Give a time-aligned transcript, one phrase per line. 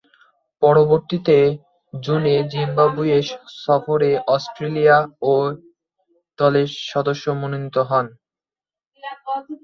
[0.61, 1.37] পরবর্তীতে
[1.93, 3.17] জুনে জিম্বাবুয়ে
[3.63, 4.97] সফরে অস্ট্রেলিয়া
[5.27, 5.35] এ
[6.39, 8.05] দলের সদস্য মনোনীত হন।